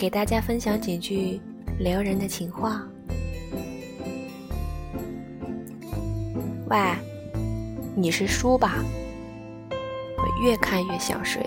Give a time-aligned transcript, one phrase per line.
[0.00, 1.38] 给大家分享几句
[1.78, 2.80] 撩人的情话。
[6.70, 6.78] 喂，
[7.94, 8.76] 你是书吧？
[10.16, 11.44] 我越看越想睡。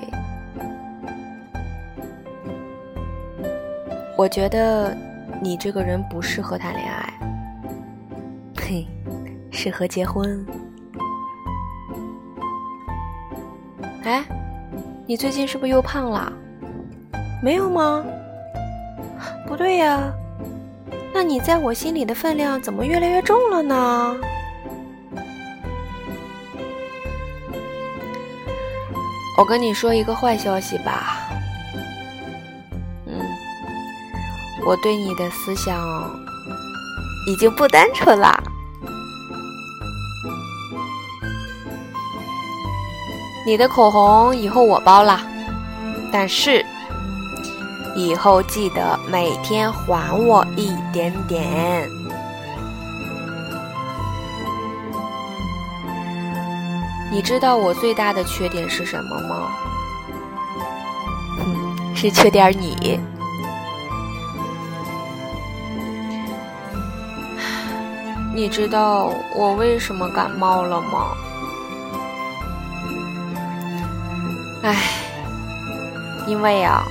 [4.16, 4.96] 我觉得
[5.42, 7.12] 你这个人不适合谈恋爱，
[8.56, 8.86] 嘿，
[9.50, 10.46] 适合结婚。
[14.04, 14.24] 哎，
[15.08, 16.32] 你最近是不是又胖了？
[17.42, 18.06] 没有吗？
[19.48, 20.12] 不对呀，
[21.14, 24.16] 那你在我心里的分量怎么越来越重了呢？
[29.38, 31.18] 我跟你说一个坏消息吧，
[33.08, 33.20] 嗯，
[34.64, 35.76] 我对你的思想
[37.28, 38.42] 已经不单纯啦。
[43.46, 45.20] 你的口红以后我包了，
[46.12, 46.64] 但是
[47.96, 51.88] 以后记得每天还我一点点。
[57.12, 59.52] 你知道我最大的缺点是什么吗？
[61.96, 63.00] 是缺点你。
[68.36, 71.16] 你知道我为什么感冒了吗？
[74.64, 74.76] 唉，
[76.26, 76.84] 因为啊，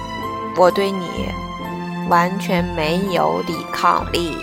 [0.57, 1.29] 我对你
[2.09, 4.37] 完全没有抵抗力。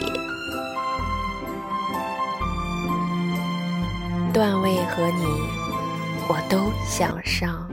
[4.33, 5.59] 段位和你。
[6.29, 7.68] 我都想上。